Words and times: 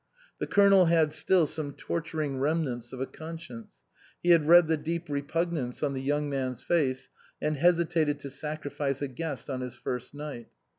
The 0.39 0.47
Colonel 0.47 0.85
had 0.85 1.13
still 1.13 1.45
some 1.45 1.73
torturing 1.73 2.39
remnants 2.39 2.91
of 2.91 2.99
a 2.99 3.05
conscience; 3.05 3.83
he 4.23 4.31
had 4.31 4.47
read 4.47 4.67
the 4.67 4.75
deep 4.75 5.07
repugnance 5.07 5.83
on 5.83 5.93
the 5.93 6.01
young 6.01 6.27
man's 6.27 6.63
face, 6.63 7.09
and 7.39 7.55
hesitated 7.57 8.19
to 8.21 8.31
sacrifice 8.31 9.03
a 9.03 9.07
guest 9.07 9.47
on 9.47 9.61
his 9.61 9.75
first 9.75 10.15
night. 10.15 10.47